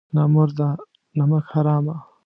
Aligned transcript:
نامرده 0.15 0.67
نمک 1.17 1.45
حرامه! 1.51 1.95